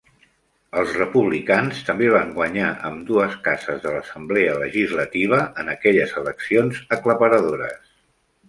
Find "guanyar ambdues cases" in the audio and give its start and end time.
2.37-3.83